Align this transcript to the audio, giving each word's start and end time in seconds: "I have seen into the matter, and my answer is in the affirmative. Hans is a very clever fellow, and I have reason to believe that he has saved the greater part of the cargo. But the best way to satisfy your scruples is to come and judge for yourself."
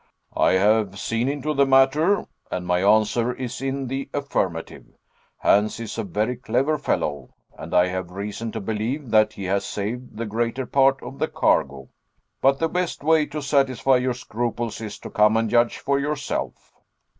"I 0.35 0.53
have 0.53 0.97
seen 0.97 1.29
into 1.29 1.53
the 1.53 1.67
matter, 1.67 2.25
and 2.49 2.65
my 2.65 2.81
answer 2.83 3.31
is 3.35 3.61
in 3.61 3.85
the 3.85 4.09
affirmative. 4.15 4.87
Hans 5.37 5.79
is 5.79 5.95
a 5.99 6.03
very 6.03 6.37
clever 6.37 6.79
fellow, 6.79 7.35
and 7.55 7.71
I 7.71 7.85
have 7.89 8.09
reason 8.09 8.51
to 8.53 8.59
believe 8.59 9.11
that 9.11 9.33
he 9.33 9.43
has 9.43 9.63
saved 9.63 10.17
the 10.17 10.25
greater 10.25 10.65
part 10.65 11.03
of 11.03 11.19
the 11.19 11.27
cargo. 11.27 11.89
But 12.41 12.57
the 12.57 12.67
best 12.67 13.03
way 13.03 13.27
to 13.27 13.43
satisfy 13.43 13.97
your 13.97 14.15
scruples 14.15 14.81
is 14.81 14.97
to 14.97 15.11
come 15.11 15.37
and 15.37 15.51
judge 15.51 15.77
for 15.77 15.99
yourself." 15.99 16.73